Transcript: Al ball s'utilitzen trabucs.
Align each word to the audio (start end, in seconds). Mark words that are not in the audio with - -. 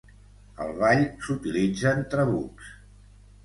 Al 0.65 0.73
ball 0.79 1.03
s'utilitzen 1.27 2.03
trabucs. 2.17 2.75